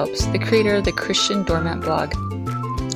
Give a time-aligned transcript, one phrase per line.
[0.00, 2.14] Phelps, the creator of the Christian Doormat blog.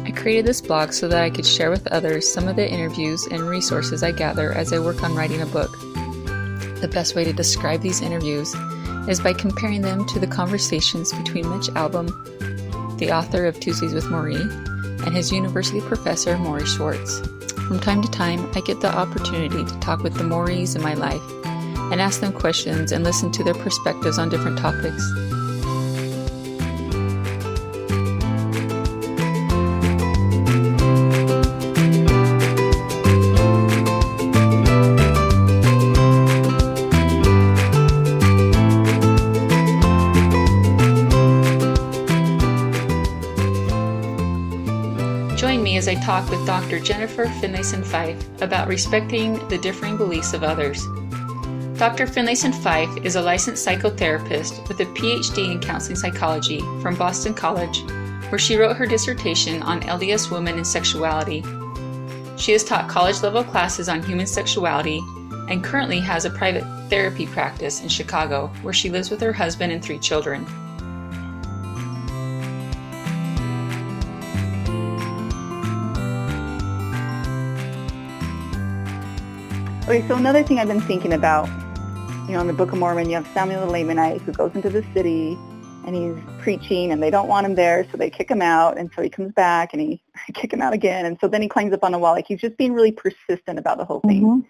[0.06, 3.26] I created this blog so that I could share with others some of the interviews
[3.26, 5.70] and resources I gather as I work on writing a book.
[6.80, 8.54] The best way to describe these interviews
[9.06, 12.08] is by comparing them to the conversations between Mitch Albom,
[12.96, 14.40] the author of Tuesdays with Morrie,
[15.04, 17.20] and his university professor, Morrie Schwartz.
[17.68, 20.94] From time to time, I get the opportunity to talk with the Morries in my
[20.94, 21.20] life
[21.92, 25.04] and ask them questions and listen to their perspectives on different topics.
[45.94, 46.80] I talk with Dr.
[46.80, 50.84] Jennifer Finlayson Fife about respecting the differing beliefs of others.
[51.78, 52.08] Dr.
[52.08, 57.84] Finlayson Fife is a licensed psychotherapist with a PhD in counseling psychology from Boston College,
[58.28, 61.44] where she wrote her dissertation on LDS women and sexuality.
[62.36, 64.98] She has taught college level classes on human sexuality
[65.48, 69.72] and currently has a private therapy practice in Chicago, where she lives with her husband
[69.72, 70.44] and three children.
[79.86, 81.46] Okay, so another thing I've been thinking about,
[82.26, 84.70] you know, in the Book of Mormon, you have Samuel the Lamanite who goes into
[84.70, 85.36] the city
[85.86, 88.78] and he's preaching and they don't want him there, so they kick him out.
[88.78, 91.04] And so he comes back and he kick him out again.
[91.04, 92.14] And so then he climbs up on the wall.
[92.14, 94.22] Like he's just being really persistent about the whole thing.
[94.22, 94.40] Mm-hmm.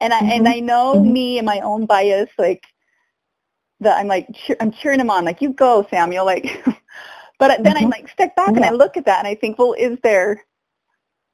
[0.00, 2.64] And I and I know me and my own bias, like
[3.80, 6.64] that I'm like cheer, I'm cheering him on, like you go, Samuel, like.
[7.38, 7.90] but then I Mhm.
[7.90, 10.42] like step back and I look at that and I think, well, is there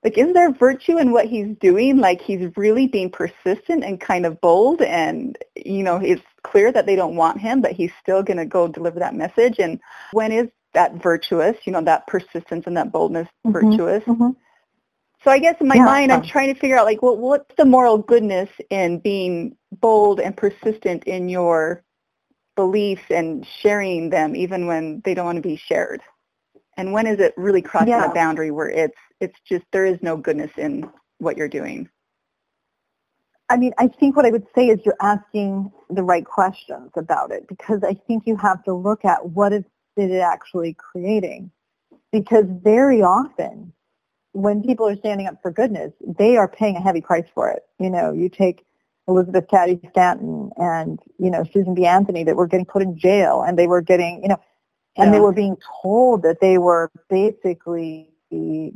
[0.05, 4.25] like is there virtue in what he's doing like he's really being persistent and kind
[4.27, 8.23] of bold and you know it's clear that they don't want him but he's still
[8.23, 9.81] going to go deliver that message and
[10.13, 13.53] when is that virtuous you know that persistence and that boldness Mhm.
[13.53, 14.37] virtuous Mhm.
[15.25, 15.85] so i guess in my Yeah.
[15.85, 20.21] mind i'm trying to figure out like well, what's the moral goodness in being bold
[20.21, 21.83] and persistent in your
[22.55, 26.03] beliefs and sharing them even when they don't want to be shared
[26.79, 28.13] and when is it really crossing Yeah.
[28.15, 31.89] boundary where it's it's just there is no goodness in what you're doing
[33.51, 37.31] I mean, I think what I would say is you're asking the right questions about
[37.31, 39.65] it because I think you have to look at what is
[39.97, 41.51] it actually creating.
[42.13, 43.73] Because very often
[44.33, 47.63] when people are standing up for goodness, they are paying a heavy price for it.
[47.79, 48.67] You know, you take
[49.09, 51.87] Elizabeth Cady Stanton and, you know, Susan B.
[51.87, 54.41] Anthony that were getting put in jail and they were getting, you know,
[54.99, 58.11] and they were being told that they were basically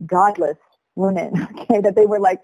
[0.06, 0.59] godless
[0.94, 2.41] women, okay, that they were like,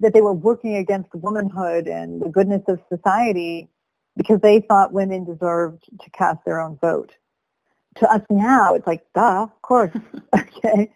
[0.00, 3.68] that they were working against womanhood and the goodness of society
[4.16, 7.12] because they thought women deserved to cast their own vote.
[7.96, 9.92] To us now, it's like, duh, of course,
[10.36, 10.90] okay.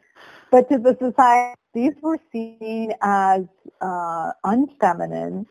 [0.51, 3.43] But to the society, these were seen as
[3.81, 5.47] uh, unfeminine,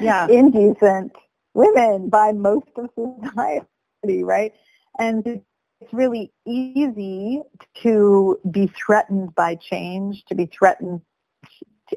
[0.00, 0.26] Yeah.
[0.30, 1.12] indecent
[1.54, 4.52] women by most of society, right?
[4.98, 7.42] And it's really easy
[7.82, 11.02] to be threatened by change, to be threatened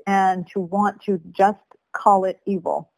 [0.05, 1.57] and to want to just
[1.93, 2.91] call it evil.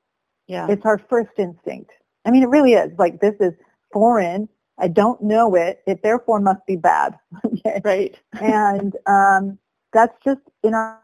[0.48, 1.92] yeah It's our first instinct.
[2.26, 2.92] I mean, it really is.
[2.98, 3.54] Like, this is
[3.94, 4.50] foreign.
[4.80, 5.82] I don't know it.
[5.86, 7.18] It therefore must be bad.
[7.46, 7.82] okay?
[7.86, 9.60] right and um,
[9.94, 11.00] that's just in our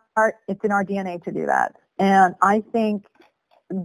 [0.47, 1.75] it's in our DNA to do that.
[1.99, 3.05] And I think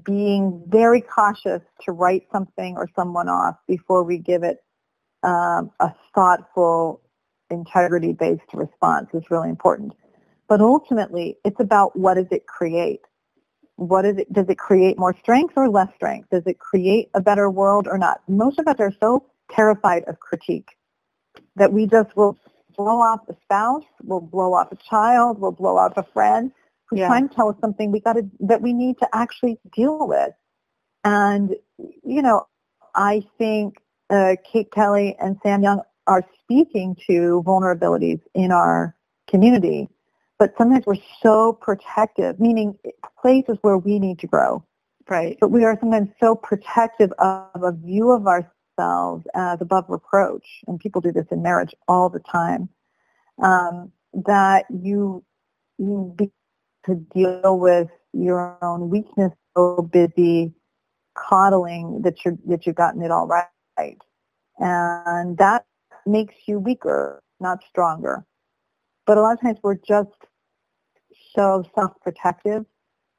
[0.05, 4.59] being very cautious to write something or someone off before we give it
[5.23, 7.01] um, a thoughtful,
[7.51, 9.95] integrity-based response is really important.
[10.49, 13.01] But ultimately, it's about what does it create?
[13.77, 14.33] What is it?
[14.33, 16.31] Does it create more strength or less strength?
[16.31, 18.21] Does it create a better world or not?
[18.29, 20.69] Most of us are so terrified of critique
[21.57, 22.39] that we just will
[22.77, 26.53] blow off a spouse, we'll blow off a child, we'll blow off a friend
[26.87, 27.07] who's Yeah.
[27.07, 30.33] trying to tell us something we got to that we need to actually deal with.
[31.05, 32.47] And you know,
[32.95, 33.77] I think
[34.13, 38.95] uh, Kate Kelly and Sam Young are speaking to vulnerabilities in our
[39.29, 39.89] community,
[40.39, 42.77] but sometimes we're so protective, meaning
[43.21, 44.65] places where we need to grow.
[45.09, 45.37] Right.
[45.41, 50.79] But we are sometimes so protective of a view of ourselves as above reproach, and
[50.79, 52.69] people do this in marriage all the time,
[53.43, 55.25] um, that you
[55.79, 56.31] you be
[56.87, 60.55] to deal with your own weakness so busy
[61.15, 63.47] coddling that you're that you've gotten it all right,
[64.59, 65.65] and that
[66.07, 68.25] makes you weaker, not stronger.
[69.07, 70.11] But a lot of times we're just
[71.35, 72.65] so self-protective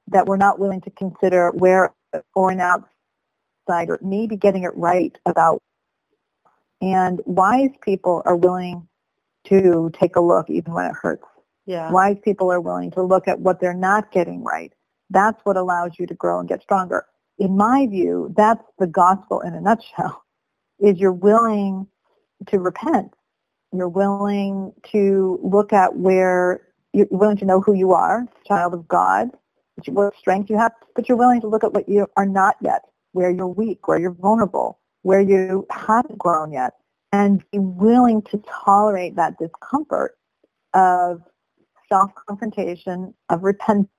[0.08, 1.94] that we're not willing to consider where
[2.36, 5.62] or an outsider maybe getting it right about
[6.84, 8.86] And wise people are willing
[9.46, 11.24] to take a look even when it hurts.
[11.66, 11.90] Yeah.
[11.92, 14.74] Wise people are willing to look at what they're not getting right.
[15.10, 17.06] That's what allows you to grow and get stronger.
[17.40, 20.24] In my view, that's the gospel in a nutshell,
[20.84, 21.88] is you're willing
[22.48, 23.14] to repent.
[23.72, 28.88] You're willing to look at where you're willing to know who you are, child of
[28.88, 29.30] God,
[29.88, 32.84] what strength you have, but you're willing to look at what you are not yet,
[33.14, 36.74] where you're weak, where you're vulnerable, where you haven't grown yet,
[37.12, 40.18] and be willing to tolerate that discomfort
[40.76, 41.24] of
[41.90, 43.90] self-confrontation, of repent,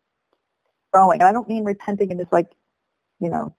[0.92, 1.20] growing.
[1.20, 2.52] And I don't mean repenting in this like,
[3.18, 3.56] you know,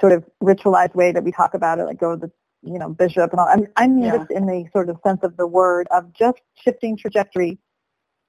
[0.00, 2.32] sort of ritualized way that we talk about it, like go to the,
[2.62, 3.48] you know, bishop and all.
[3.48, 4.18] I mean, I mean Yeah.
[4.18, 7.58] this in the sort of sense of the word of just shifting trajectory,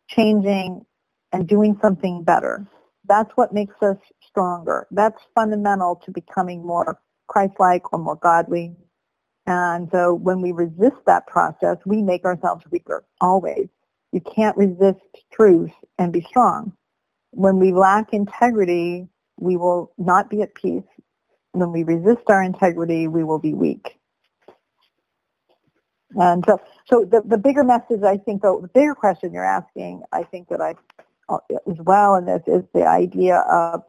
[0.08, 0.86] changing,
[1.32, 2.66] and doing something better.
[3.08, 3.98] That's what makes us
[4.28, 4.88] stronger.
[4.92, 8.76] That's fundamental to becoming more Christ-like or more godly.
[9.48, 13.68] And so when we resist that process, we make ourselves weaker, always.
[14.12, 15.02] You can't resist
[15.32, 16.74] truth and be strong.
[17.32, 19.08] When we lack integrity,
[19.40, 20.84] we will not be at peace.
[21.56, 23.98] When we resist our integrity, we will be weak.
[26.16, 30.04] And so, so the, the bigger message, I think, though, the bigger question you're asking,
[30.12, 30.76] I think that I,
[31.28, 33.84] uh, as well in this, is the idea of,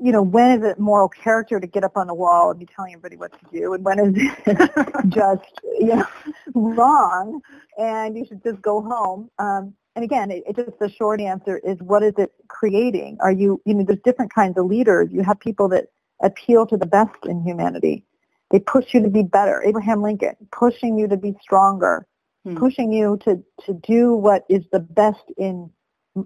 [0.00, 2.66] you know, when is it moral character to get up on the wall and be
[2.66, 4.70] telling everybody what to do, and when is it
[5.08, 6.06] just, you know,
[6.54, 7.40] wrong,
[7.76, 9.30] and you should just go home.
[9.38, 13.18] Um, and again, it, it just the short answer is what is it creating?
[13.20, 15.08] Are you, you know, there's different kinds of leaders.
[15.10, 15.86] You have people that
[16.22, 18.04] appeal to the best in humanity.
[18.52, 19.60] They push you to be better.
[19.66, 22.06] Abraham Lincoln, pushing you to be stronger,
[22.44, 22.56] Hmm.
[22.56, 25.68] pushing you to, to do what is the best in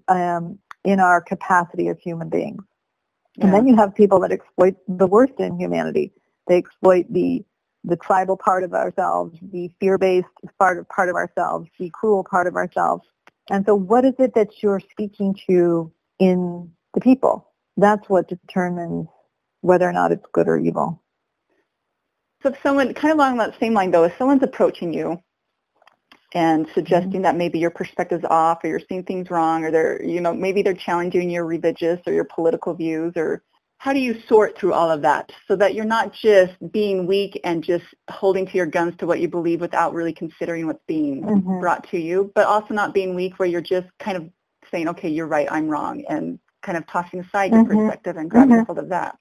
[0.08, 2.62] um, in our capacity as human beings.
[3.40, 6.12] And then you have people that exploit the worst in humanity.
[6.46, 7.42] They exploit the
[7.84, 10.28] the tribal part of ourselves, the fear-based
[10.58, 13.04] part of, part of ourselves, the cruel part of ourselves.
[13.50, 17.48] And so what is it that you're speaking to in the people?
[17.76, 19.08] That's what determines
[19.60, 21.02] whether or not it's good or evil.
[22.42, 25.22] So if someone, kind of along that same line though, if someone's approaching you
[26.34, 27.22] and suggesting Mm-hmm.
[27.22, 30.62] that maybe your perspective's off or you're seeing things wrong or they're, you know, maybe
[30.62, 33.42] they're challenging your religious or your political views or
[33.82, 37.40] how do you sort through all of that so that you're not just being weak
[37.42, 41.24] and just holding to your guns to what you believe without really considering what's being
[41.24, 41.60] Mhm.
[41.60, 44.30] brought to you, but also not being weak where you're just kind of
[44.70, 47.76] saying, okay, you're right, I'm wrong, and kind of tossing aside your Mhm.
[47.76, 48.66] perspective and grabbing Mhm.
[48.66, 49.18] hold of that.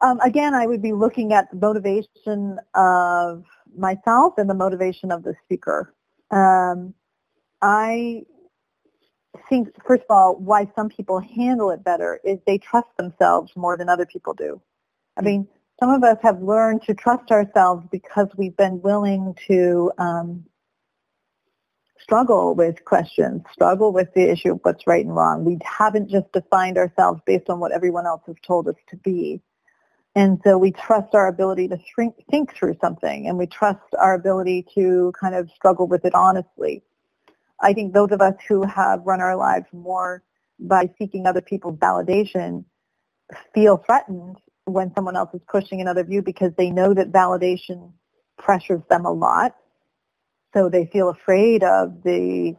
[0.00, 3.44] Um, again, I would be looking at the motivation of
[3.76, 5.92] myself and the motivation of the speaker.
[6.30, 6.94] Um,
[7.62, 8.26] I
[9.48, 13.76] think, first of all, why some people handle it better is they trust themselves more
[13.76, 14.60] than other people do.
[15.16, 15.48] I mean,
[15.80, 20.44] some of us have learned to trust ourselves because we've been willing to um,
[22.00, 25.44] struggle with questions, struggle with the issue of what's right and wrong.
[25.44, 29.40] We haven't just defined ourselves based on what everyone else has told us to be.
[30.14, 31.78] And so we trust our ability to
[32.30, 36.82] think through something and we trust our ability to kind of struggle with it honestly.
[37.60, 40.22] I think those of us who have run our lives more
[40.60, 42.64] by seeking other people's validation
[43.54, 47.92] feel threatened when someone else is pushing another view because they know that validation
[48.38, 49.54] pressures them a lot.
[50.54, 52.56] So they feel afraid of the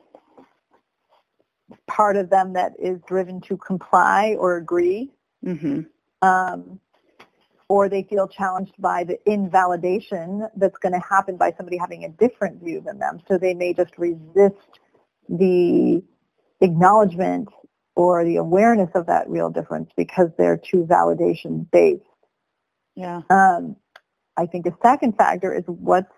[1.88, 5.12] part of them that is driven to comply or agree.
[5.44, 5.82] hmm
[6.22, 6.79] Um,
[7.70, 12.10] or they feel challenged by the invalidation that's going to happen by somebody having a
[12.10, 13.20] different view than them.
[13.27, 14.79] So they may just resist
[15.29, 16.03] the
[16.62, 17.50] acknowledgement
[17.95, 22.03] or the awareness of that real difference because they're too validation based.
[22.95, 23.21] Yeah.
[23.29, 23.75] Um,
[24.36, 26.12] I think a second factor is what's,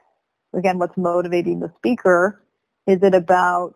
[0.54, 2.44] again, what's motivating the speaker.
[2.88, 3.74] Is it about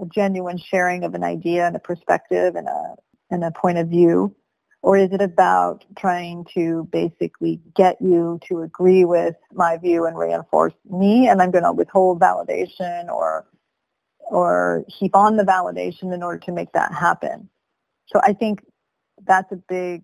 [0.00, 2.96] a genuine sharing of an idea and a perspective and a,
[3.30, 4.34] and a point of view?
[4.82, 10.18] Or is it about trying to basically get you to agree with my view and
[10.18, 13.46] reinforce me and I'm going to withhold validation or
[14.30, 17.48] or heap on the validation in order to make that happen?
[18.06, 18.64] So I think
[19.26, 20.02] that's a big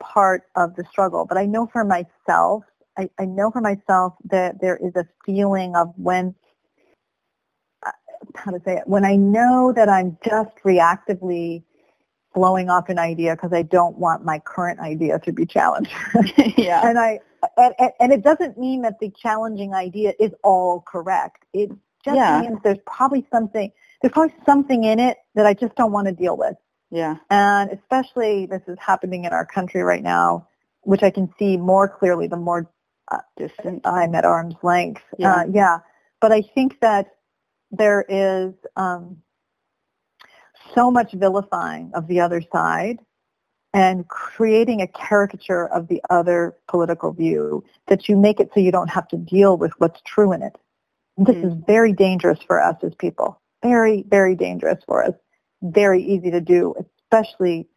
[0.00, 1.26] part of the struggle.
[1.26, 2.64] But I know for myself,
[2.98, 6.34] I, I know for myself that there is a feeling of when,
[7.86, 7.90] uh,
[8.34, 11.62] how to say it, when I know that I'm just reactively
[12.34, 15.92] blowing off an idea because I don't want my current idea to be challenged.
[16.56, 16.86] yeah.
[16.88, 17.20] and I
[17.56, 21.44] and, and- and it doesn't mean that the challenging idea is all correct.
[21.52, 21.70] It
[22.04, 22.40] just Yeah.
[22.40, 26.12] means there's probably something there's probably something in it that I just don't want to
[26.12, 26.56] deal with.
[26.90, 27.16] Yeah.
[27.30, 30.48] And especially this is happening in our country right now,
[30.82, 32.68] which I can see more clearly the more
[33.36, 33.86] distant.
[33.86, 35.02] I'm at arm's length.
[35.18, 35.34] Yeah.
[35.34, 35.78] Uh, yeah.
[36.20, 37.08] But I think that
[37.70, 39.18] there is um,
[40.74, 42.98] so much vilifying of the other side
[43.74, 48.70] and creating a caricature of the other political view that you make it so you
[48.70, 50.56] don't have to deal with what's true in it.
[51.24, 51.44] This Mhm.
[51.44, 53.40] is very dangerous for us as people.
[53.62, 55.14] Very, very dangerous for us.
[55.62, 57.68] Very easy to do, especially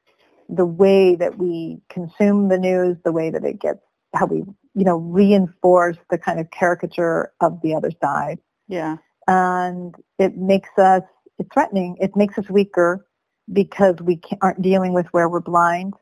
[0.50, 3.80] the way that we consume the news, the way that it gets,
[4.14, 4.38] how we,
[4.74, 8.40] you know, reinforce the kind of caricature of the other side.
[8.68, 8.98] Yeah.
[9.28, 11.04] And it makes us,
[11.40, 11.98] it's threatening.
[12.00, 13.06] It makes us weaker
[13.52, 15.94] because we aren't dealing with where we're blind.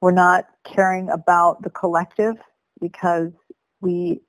[0.00, 2.36] We're not caring about the collective
[2.80, 3.32] because
[3.80, 4.22] we,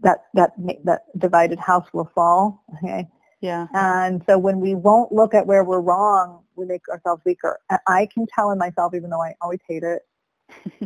[0.00, 0.52] that, that,
[0.84, 2.64] that divided house will fall.
[2.78, 3.08] Okay.
[3.40, 3.66] Yeah.
[3.74, 7.58] And so when we won't look at where we're wrong, we make ourselves weaker.
[7.70, 10.02] And I can tell in myself, even though I always hate it,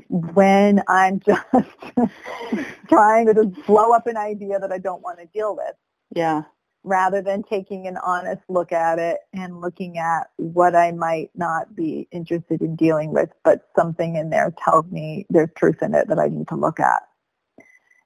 [0.09, 1.45] when I'm just
[2.89, 5.75] trying to just blow up an idea that I don't want to deal with,
[6.15, 6.43] Yeah.
[6.85, 11.75] rather than taking an honest look at it and looking at what I might not
[11.77, 16.09] be interested in dealing with, but something in there tells me there's truth in it
[16.09, 17.03] that I need to look at.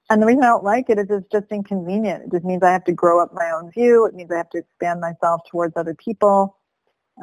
[0.09, 2.25] And the reason I don't like it is it's just inconvenient.
[2.25, 4.05] It just means I have to grow up my own view.
[4.05, 6.57] It means I have to expand myself towards other people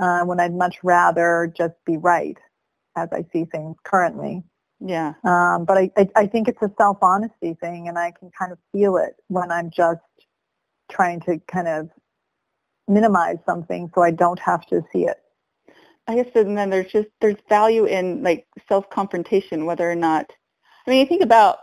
[0.00, 2.38] uh, when I'd much rather just be right
[2.96, 4.42] as I see things currently.
[4.80, 5.12] Yeah.
[5.24, 8.58] Um, but I, I, I think it's a self-honesty thing, and I can kind of
[8.72, 10.00] feel it when I'm just
[10.90, 11.90] trying to kind of
[12.88, 15.18] minimize something so I don't have to see it.
[16.08, 20.32] I guess and then there's just there's value in like self-confrontation, whether or not.
[20.86, 21.58] I mean, you think about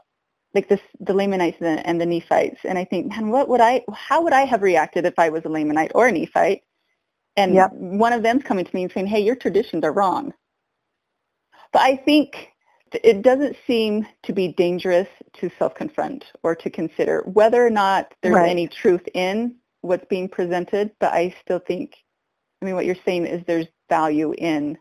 [0.55, 3.61] like this the Lamanites and the, and the Nephites, and I think, man, what would
[3.61, 3.83] I?
[3.93, 6.61] How would I have reacted if I was a Lamanite or a Nephite?
[7.37, 7.71] And Yep.
[7.71, 10.33] one of them's coming to me and saying, "Hey, your traditions are wrong."
[11.73, 12.49] But I think
[12.93, 18.39] it doesn't seem to be dangerous to self-confront or to consider whether or not there's
[18.39, 18.45] Right.
[18.45, 20.91] any truth in what's being presented.
[20.99, 21.95] But I still think,
[22.61, 24.77] I mean, what you're saying is there's value in.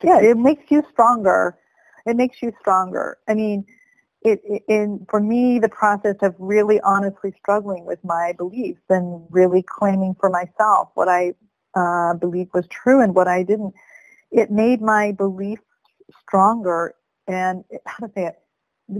[0.00, 1.58] the Yeah, it makes you stronger.
[2.06, 3.18] It makes you stronger.
[3.28, 3.66] I mean,
[4.30, 10.14] it, for me the process of really honestly struggling with my beliefs and really claiming
[10.18, 11.34] for myself what I
[11.74, 13.74] uh, believed was true and what I didn't.
[14.30, 15.62] It made my beliefs
[16.22, 16.94] stronger
[17.26, 18.38] and how to say it.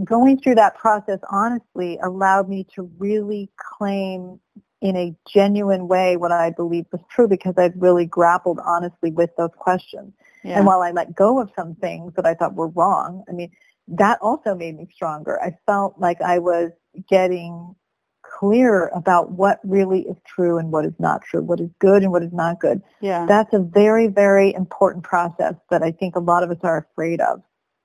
[0.04, 4.38] Going through that process honestly allowed me to really claim
[4.80, 9.30] in a genuine way what I believed was true because I'd really grappled honestly with
[9.36, 10.12] those questions.
[10.44, 10.58] Yeah.
[10.58, 13.50] And while I let go of some things that I thought were wrong, I mean,
[13.88, 15.40] that also made me stronger.
[15.40, 16.70] I felt like I was
[17.08, 17.74] getting
[18.22, 22.12] clear about what really is true and what is not true, what is good and
[22.12, 22.82] what is not good.
[23.00, 23.24] yeah.
[23.26, 27.20] That's a very, very important process that I think a lot of us are afraid
[27.20, 27.42] of.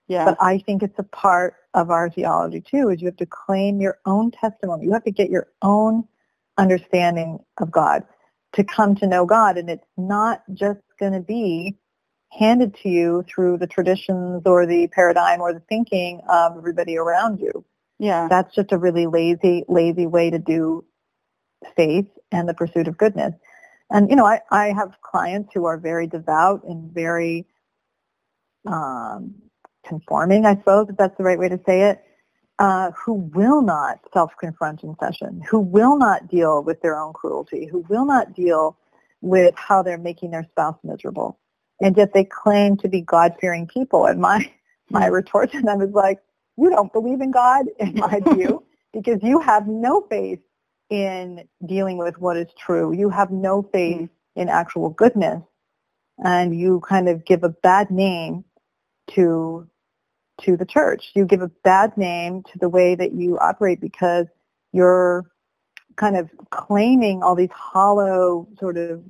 [0.07, 0.25] yeah.
[0.25, 3.79] But I think it's a part of our theology too, is you have to claim
[3.79, 4.85] your own testimony.
[4.85, 6.03] You have to get your own
[6.57, 8.03] understanding of God
[8.53, 9.57] to come to know God.
[9.57, 11.77] And it's not just going to be
[12.37, 17.39] handed to you through the traditions or the paradigm or the thinking of everybody around
[17.39, 17.63] you.
[17.99, 18.27] yeah.
[18.29, 20.83] That's just a really lazy, lazy way to do
[21.75, 23.33] faith and the pursuit of goodness.
[23.89, 27.45] And, you know, I, I have clients who are very devout and very
[28.65, 29.35] um,
[29.85, 32.03] conforming, I suppose, if that's the right way to say it,
[32.59, 37.67] uh, who will not self-confront in session, who will not deal with their own cruelty,
[37.67, 38.77] who will not deal
[39.21, 41.37] with how they're making their spouse miserable.
[41.81, 44.05] And yet they claim to be God-fearing people.
[44.05, 44.51] And my,
[44.89, 46.19] my retort to them is like,
[46.57, 48.63] you don't believe in God, in my view,
[48.93, 50.39] because you have no faith
[50.89, 52.93] in dealing with what is true.
[52.93, 54.09] You have no faith Mhm.
[54.35, 55.43] in actual goodness.
[56.23, 58.45] And you kind of give a bad name
[59.11, 59.67] to
[60.41, 61.11] to the church.
[61.15, 64.27] You give a bad name to the way that you operate because
[64.73, 65.25] you're
[65.97, 69.03] kind of claiming all these hollow sort of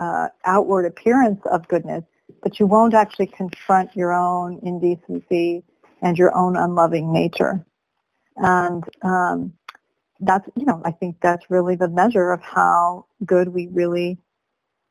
[0.00, 2.04] uh, outward appearance of goodness,
[2.42, 5.62] but you won't actually confront your own indecency
[6.02, 7.64] and your own unloving nature.
[8.36, 9.52] And um,
[10.20, 14.18] that's, you know, I think that's really the measure of how good we really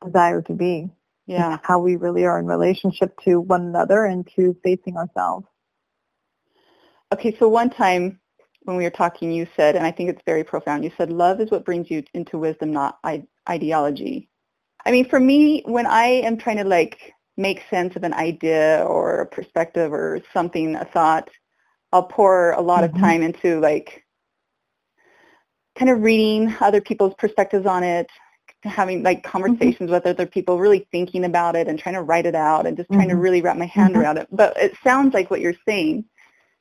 [0.04, 0.88] desire to be,
[1.26, 1.58] yeah.
[1.62, 5.46] how we really are in relationship to one another and to facing ourselves.
[7.12, 8.20] Okay, so one time
[8.62, 11.40] when we were talking, you said, and I think it's very profound, you said, love
[11.40, 14.28] is what brings you into wisdom, not I- ideology.
[14.86, 18.84] I mean, for me, when I am trying to like make sense of an idea
[18.86, 21.28] or a perspective or something, a thought,
[21.92, 22.94] I'll pour a lot Mhm.
[22.94, 24.04] of time into like
[25.76, 28.10] kind of reading other people's perspectives on it,
[28.64, 32.34] having like conversations with other people, really thinking about it and trying to write it
[32.34, 33.22] out and just trying to Mhm.
[33.22, 34.00] really wrap my hand Mhm.
[34.00, 34.28] around it.
[34.30, 36.04] But it sounds like what you're saying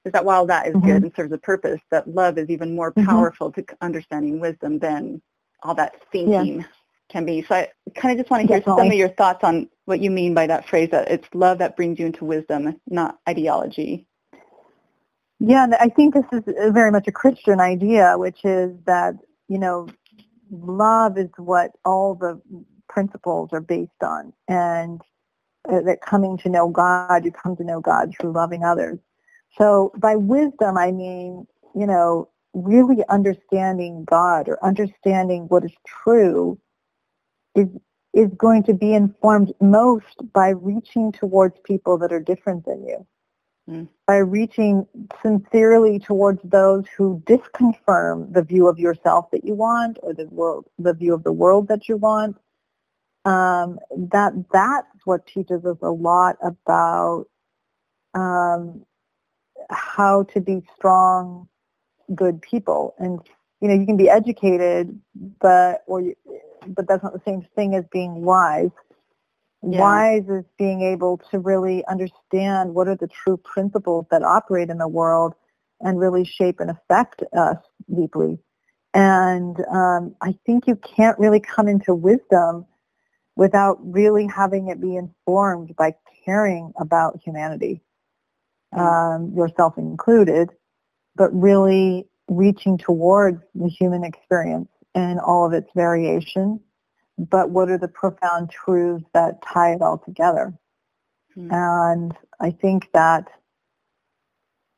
[0.06, 0.88] is that while that is mm-hmm.
[0.88, 3.06] good and serves a purpose, that love is even more mm-hmm.
[3.06, 3.62] powerful mm-hmm.
[3.62, 5.22] to understanding wisdom than
[5.64, 6.66] all that thinking yeah.
[7.10, 7.44] Can be.
[7.44, 8.82] So I kind of just want to hear Definitely.
[8.82, 11.75] some of your thoughts on what you mean by that phrase that it's love that
[11.75, 14.06] brings you into wisdom, not ideology.
[15.39, 19.16] Yeah, I think this is very much a Christian idea, which is that,
[19.48, 19.88] you know,
[20.51, 22.42] love is what all the
[22.89, 24.34] principles are based on.
[24.48, 25.01] And
[25.70, 29.00] uh, that coming to know God, you come to know God through loving others.
[29.58, 36.60] So by wisdom, I mean, you know, really understanding God or understanding what is true
[37.60, 37.68] is
[38.13, 43.06] is going to be informed most by reaching towards people that are different than you.
[43.70, 43.88] Mm.
[44.08, 44.88] By reaching
[45.22, 50.66] sincerely towards those who disconfirm the view of yourself that you want or the world
[50.80, 52.38] the view of the world that you want.
[53.25, 57.25] Um, that that's what teaches us a lot about
[58.16, 58.86] um,
[59.70, 61.48] how to be strong,
[62.16, 62.96] good people.
[62.98, 63.20] And
[63.62, 65.00] you know, you can be educated,
[65.39, 66.16] but or you,
[66.68, 68.72] but that's not the same thing as being wise.
[69.62, 69.80] Yeah.
[69.80, 74.78] Wise is being able to really understand what are the true principles that operate in
[74.78, 75.34] the world
[75.82, 77.58] and really shape and affect us
[77.94, 78.39] deeply.
[78.94, 82.66] And um, I think you can't really come into wisdom
[83.36, 85.94] without really having it be informed by
[86.25, 87.82] caring about humanity
[88.74, 90.50] um, yourself included,
[91.16, 96.60] but really reaching towards the human experience and all of its variation.
[97.17, 100.53] But what are the profound truths that tie it all together?
[101.38, 101.53] Mm-hmm.
[101.53, 103.27] And I think that,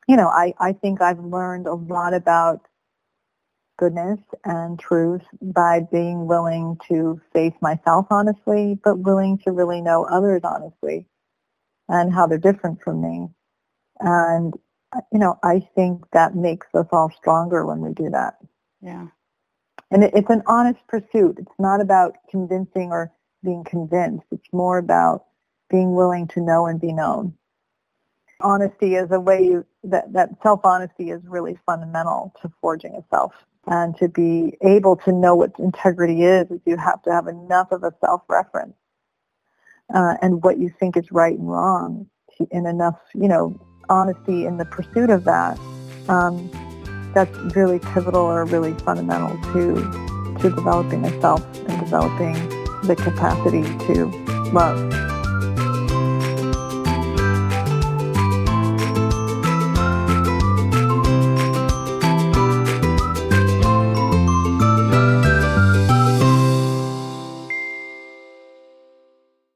[0.08, 2.68] you know, I, I think I've learned a lot about
[3.78, 10.04] goodness and truth by being willing to face myself honestly, but willing to really know
[10.06, 11.08] others honestly
[11.90, 13.28] and how they're different from me.
[14.00, 14.54] And,
[15.12, 18.36] you know, I think that makes us all stronger when we do that.
[18.82, 19.08] Yeah.
[19.92, 21.38] And it, it's an honest pursuit.
[21.38, 23.12] It's not about convincing or
[23.44, 24.26] being convinced.
[24.32, 25.26] It's more about
[25.70, 27.34] being willing to know and be known.
[28.40, 33.34] Honesty is a way you, that, that self-honesty is really fundamental to forging a self.
[33.68, 37.72] And to be able to know what integrity is, is you have to have enough
[37.72, 38.74] of a self-reference
[39.94, 42.08] uh, and what you think is right and wrong
[42.52, 45.60] and enough, you know, honesty in the pursuit of that,
[46.08, 46.50] um,
[47.14, 49.76] that's really pivotal or really fundamental to
[50.42, 52.34] to developing a self and developing
[52.84, 54.06] the capacity to
[54.52, 55.11] love.